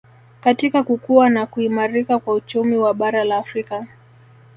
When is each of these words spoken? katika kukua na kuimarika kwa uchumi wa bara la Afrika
katika 0.41 0.83
kukua 0.83 1.29
na 1.29 1.45
kuimarika 1.45 2.19
kwa 2.19 2.33
uchumi 2.33 2.77
wa 2.77 2.93
bara 2.93 3.23
la 3.23 3.37
Afrika 3.37 3.87